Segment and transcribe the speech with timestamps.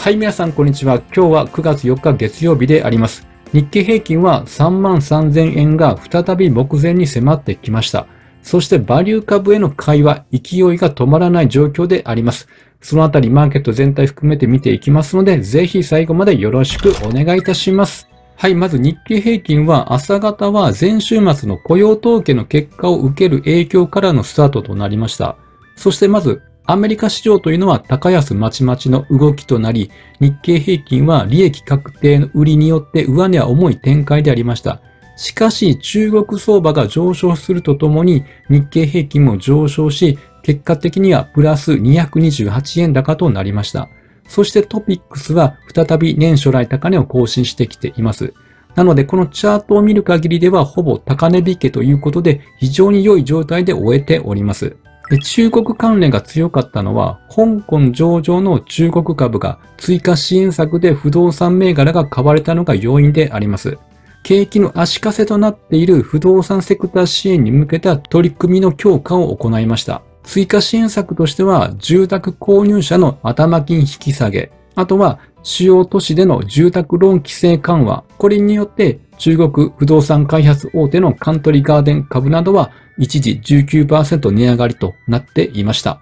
[0.00, 1.02] はい、皆さん、こんにちは。
[1.14, 3.26] 今日は9月4日月曜日であります。
[3.52, 8.06] 日経平均は3万3000円が再び目前に迫ってきました。
[8.42, 12.48] そしてバリュー株への買いは勢いが止まらない状況であります。
[12.80, 18.08] そのあたりマーケット全体含めて見ていきますので、ぜひ最後までよろしくお願いいたします。
[18.36, 25.36] はい、まず日経平均は朝方は前週末の雇用統計の結果を受ける影響からのスタートとなりました。
[25.76, 26.40] そしてまず
[26.70, 29.90] アメリカ市場というのは高安まちまちの動きとなり、
[30.20, 34.80] 日経平均は利益確定の売りによって上値は重い展開でありました。
[35.16, 43.88] しかし中国相場が上昇するとともに日経平均も上昇し、結果的にはプラス228円高となりました。
[44.28, 48.32] そしてトピックスは再び年初来高値を更新してきています。
[48.76, 54.76] なので、このチャートを見る限りでは、ほぼ高値引けということで、非常に良い状態で終えております。
[55.10, 63.76] で中国関連が強かったのは、香港上場の中国株が追加支援策で不動産銘柄が買われたのが要因であります。
[64.22, 70.02] 景気の足かせとなっている不動産セクター支援に向けた取り組みの強化を行いました。
[70.22, 86.00] 追加支援策としては、住宅購入者の頭金引き下げ、あとは主要都市での住宅ローン規制緩和、これによって中国不動産開発大手のカントリーガーデン株などは一時19%値上がりとなっていました。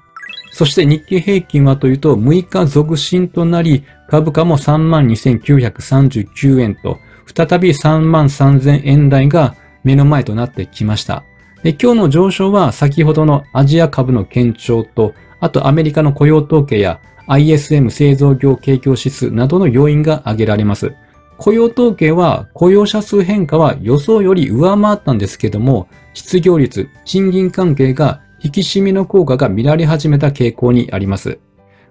[0.53, 11.25] そして日経平均はというと6日続伸となり株価も32,939円と再び33,000円台が目の前となってきました。
[11.65, 20.95] 今日の上昇は先ほどのアジア株の堅調と、あとアメリカの雇用統計や ISM 製造業景況指数などの要因が挙げられます。
[21.39, 31.39] 雇用統計は雇用者数変化は予想より上回ったんですけども、失業率、賃金関係が引き締めの効果が見られ始めた傾向にあります。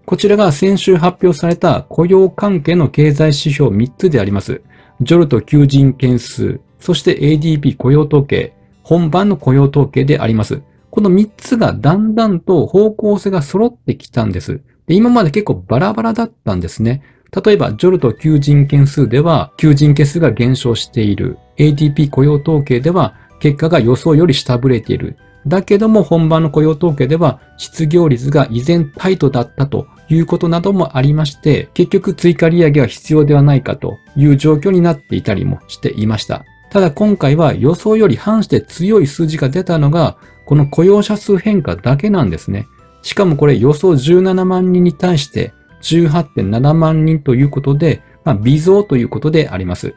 [0.06, 4.62] こちらが先週発表された雇用関係の経済指標3つであります。
[5.02, 8.54] ジョルト求人件数、そして ADP 雇用統計、
[8.84, 10.62] 本番の雇用統計であります。
[10.92, 14.62] この3つがだんだんと方向性が揃ってきたんです。
[14.88, 17.04] で今まで結構バラバラだったんですね。
[17.46, 21.38] 例えば、ジョルト求人件数では、求人件数が減少している。
[21.58, 25.18] ADP 雇用統計では、結果が予想より下振れている。
[25.48, 36.44] だけども本番の雇用統計では失業率が依然タイトだったということなどもありまして、結局追加利上げは必要ではないかという状況になっていたりもしていました。
[36.70, 42.68] ただ今回は予想より反して強い数字が出たのが、この雇用者数変化だけなんですね。
[43.02, 49.94] しかもこれ予想17万人に対して18.7万人ということで、まあ、微増ということであります。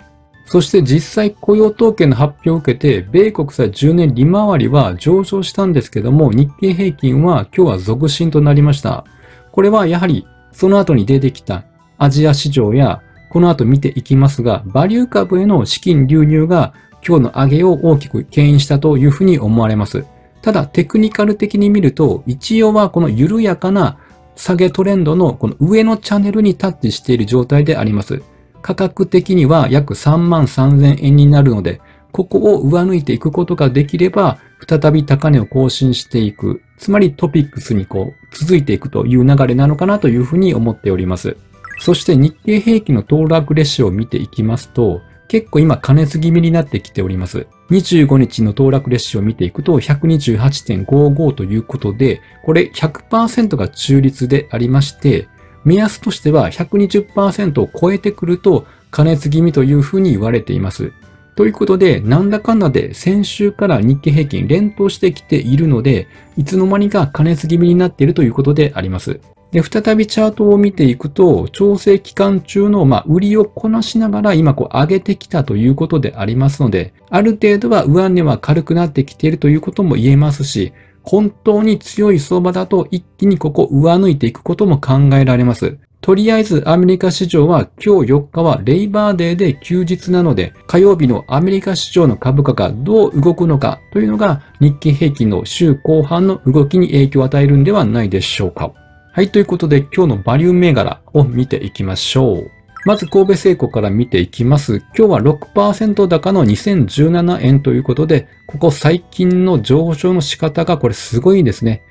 [0.46, 9.04] そして実際雇用統計の発表を受けて、米国債10年利回りは上昇したんですけども、日経平均は今日は続伸となりました。
[9.52, 11.64] これはやはりその後に出てきた
[11.98, 16.74] アジア市場や、この後見ていきますが、バリュー株への資金流入が
[17.06, 20.04] 今日の上げを大きく牽引したというふうに思われます。
[20.42, 23.98] ただテクニカル的に見ると、一応はこの緩やかな
[24.40, 28.22] 下げトレンドのこの上のチャンネルにタッチしている状態であります。
[28.62, 36.62] 価格的には約3万3000円になるので、ここを上抜いていくことができれば、再び高値を更新していく。
[36.78, 41.36] つまりトピックスにこう、続いていくという流れなのかなというふうに思っております。
[41.78, 47.46] そして日経平均の騰落レシオを見ていきますと、結構今加熱気味になってきております。
[47.70, 55.28] 25日の騰落レシオを見ていくと128.55ということで、これ100%が中立でありまして、
[55.64, 60.92] 目安としては120%を超えてくると加熱気味というふうに言われています。
[61.36, 69.20] ということで、なんだかんだで先週から日経平均連投してきているので、いつの間にか加熱気味になっているということであります。
[69.52, 80.72] で、再びチャートを見ていくと、調整期間中の、まあ、売りをこなしながら今こう上げてきたということでありますので、ある程度は上値は軽くなってきているということも言えますし、
[81.02, 85.78] 本当に強い相場だと一気にここ上抜いていくことも考えられます。
[86.00, 98.72] とりあえずアメリカ市場は今日4日はレイバーデーで休日なので火曜日のアメリカ市場の株価がどう動くのかというのが日経平均の週後半の動きに影響を与えるんではないでしょうか。
[99.12, 102.50] はい、ということで今日のバリュー銘柄を見ていきましょう。
[102.84, 104.84] まず神戸製鋼から見ていきます。
[104.96, 111.82] 今日は6%高の2017円ということで、ここ最近の上昇の仕方がこれすごいですね。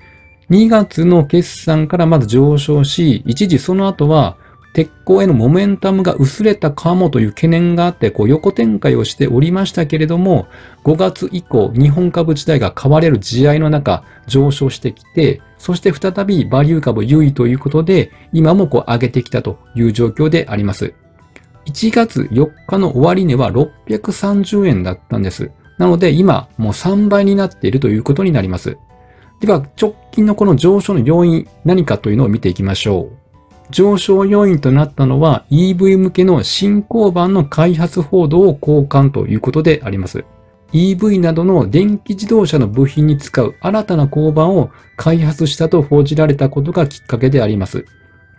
[0.50, 4.38] 2月の決算からまず上昇し、一時その後は
[4.74, 10.48] 鉄鋼へのモメンタムが薄れたかもという懸念があって、こう横展開をしておりましたけれども、
[10.83, 20.94] 5月以降、日本株自体が買われる地合の中、上昇してきて、そして再びバリュー株優位ということで、今もこう上げてきたという状況であります。
[21.66, 25.51] 1月4日の終値は630円だったんです。
[25.77, 28.77] なので今もう3倍になっているということになります。
[29.39, 33.19] では直近のこの上昇の要因何かというのを見ていきましょう。
[33.71, 40.25] 上昇要因となったのは EV 向けの新交番の開発報道を交換ということであります。
[40.74, 47.86] EV などの電気自動車の部品に使う新たな交番を開発したと報じられたことがきっかけであります。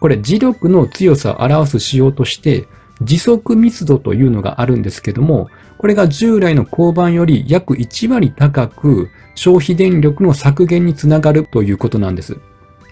[0.00, 2.66] これ、磁力の強さを表す仕様として、
[3.02, 5.48] 時速密度というのがあるんですけども、
[5.78, 12.38] これが従来の交番より約1割高く消費電力の削減につながるということなんです。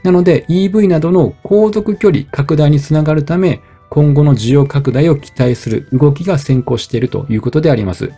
[0.02, 3.60] なので EV などの航続距離拡大につながるため、
[3.90, 8.12] 今後の需要拡大を期待する動きが先行しているということであります。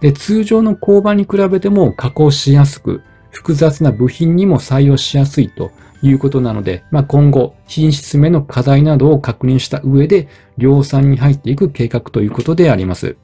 [0.00, 5.70] で通常の交番に比べても加工しやすく、複雑な部品にも採用しやすいと
[6.02, 10.28] いうことなので、まあ、今後、品質面の課題などを確認した上で、
[10.58, 13.16] 量産に入っていく計画ということであります。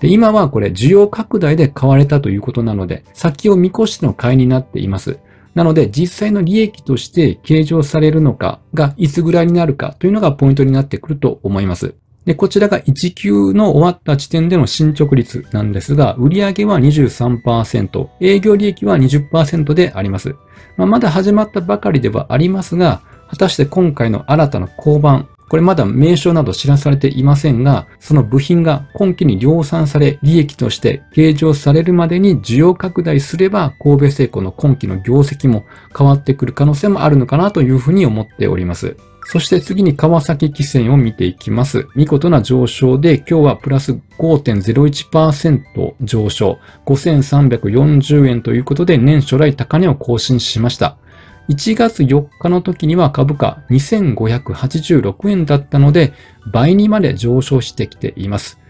[0.00, 5.18] で今はこれ、需要拡大で買われたということなので、先を見越しての買いになっています。
[5.54, 11.94] なので、実際の利益として計上されるのかがいつぐらいになるかというのがポイントになってくると思います。
[12.24, 20.36] で、こちらが1級の終わった時点での進捗率なんですが、売上は23%、営業利益は20%であります。
[20.76, 23.00] まあ、まだ始まったばかりではありますが、
[23.30, 35.64] 果たして今回の新たな交番、これまだ名称など知らされていませんが、その部品が今期に量産され、利益として計上されるまでに需要拡大すれば、神戸製鋼の今期の業績も
[35.96, 38.96] 変わってくる可能性もあるのかなというふうに思っております。
[39.24, 41.88] そして次に川崎汽船を見ていきます。
[41.96, 50.96] 見事な上昇で今日はプラス5.01%上昇、5340円ということで年初来高値を更新しました。
[51.50, 56.12] 1月4日の時には株価2586円だったので、
[56.52, 58.60] 倍にまで上昇してきています。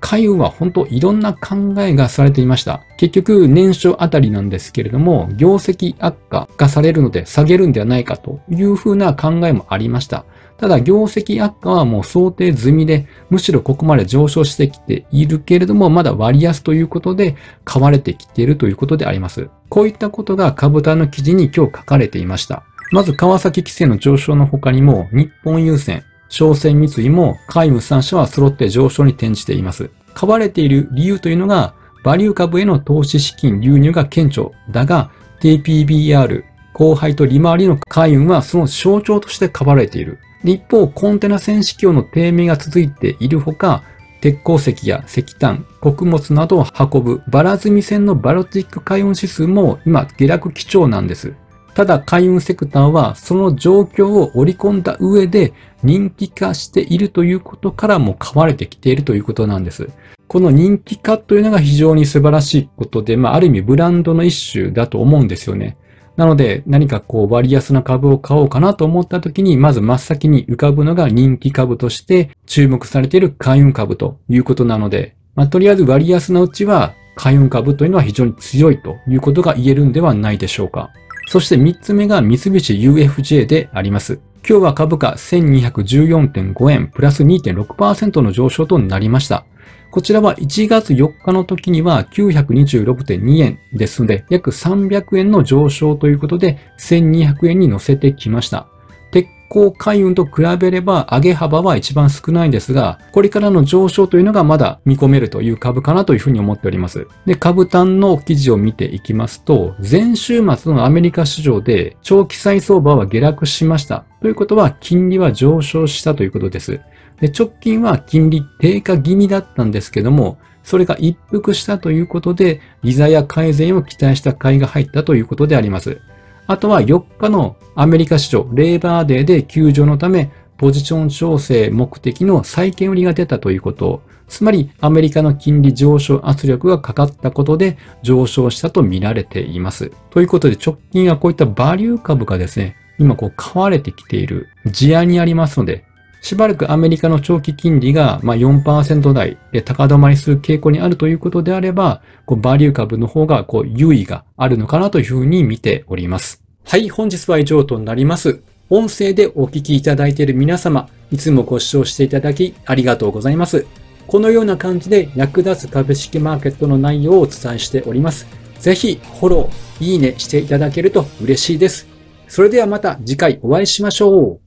[0.00, 2.82] 海運は本当いろんな考えがされていました。
[2.96, 10.24] 結局年初あたりなんですけれども、業績悪化がされるので下げるんではないかというふうな考えもありました。
[10.56, 19.48] ただ、業績悪化はもう想定済みで、むしろここまで上昇してきているけれども、まだ割安ということで、買われてきているということであります。
[19.68, 22.62] こういったことが株単の記事に今日書かれていました。
[22.92, 29.90] まず、川崎規制の上昇の他にも、日本郵船、商船三井も、海務3社は揃って上昇に転じています。
[30.14, 31.74] 買われている理由というのが、
[32.04, 35.10] バリュー株への投資資金流入が顕著だが、
[35.40, 40.18] TPBR、後輩と利回りの海運はその象徴として買われている。
[40.44, 43.82] 一方、コンテナ船市況の低迷が続いているほか、
[44.20, 51.34] 鉄鉱石や石炭、穀物などを運ぶバラ積み船のバロティック海運指数も今下落基調なんです。
[51.74, 55.52] ただ海運セクターはその状況を織り込んだ上で
[55.82, 59.88] 人気化しているということからも買われてきているということなんです。
[60.28, 65.76] この人気化というのが非常に素晴らしいことで、まあある意味ブランドの一種だと思うんですよね。
[66.16, 80.90] なので、何かこう割安な株を買おうかなと思った時に、まず真っ先に浮かぶのが人気株として注目されている海運株ということなので、まあ、とりあえず割安のうちは海運株というのは非常に強いということが言えるんではないでしょうか。
[81.26, 84.20] そして3つ目が三菱 UFJ であります。
[84.46, 89.46] 今日は株価1214.5円プラス2.6%の上昇となりました。
[89.94, 98.66] こちらは1月4日の時には926.2円ですので、約300円の上昇ということで、1200円に乗せてきました。
[99.12, 107.06] 鉄鋼海運と比べれば上げ幅は一番少ないんですが、これからの上昇というのがまだ見込めるという株かなというふうに思っております。
[107.24, 114.04] で、株単の記事を見ていきますと、前週末のアメリカ市場で長期債相場は下落しました。
[114.20, 116.80] ということは金利は上昇したということです。
[117.20, 126.00] で直近は金利低下気味だったんですけども、それが一服したということで、利ザや改善を期待した買いが入ったということであります。
[126.46, 134.02] あとは4日のアメリカ市場、レーバーデーで休場のため、ポジション調整目的の債券売りが出たということ。
[134.28, 139.90] つまり、アメリカの金利上昇圧力がかかったことで上昇したと見られています。
[140.10, 145.84] ということで、直近はこういったバリュー株がですね、今こう買われてきている事案にありますので、
[146.24, 156.42] しばらくアメリカの長期金利がま4%台で高止まりする傾向にあるということであれば、こうバリュー株の方がこう優位があるのかなというふうに見ております。
[156.64, 158.40] はい、本日は以上となります。
[158.70, 163.66] 音声でお聞きいただいている皆様、いつもご視聴していただきありがとうございます。
[164.06, 168.26] このような感じで役立つ株式マーケットの内容をお伝えしております。
[168.60, 171.86] ぜひフォロー、いいねしていただけると嬉しいです。
[172.28, 174.43] それではまた次回お会いしましょう。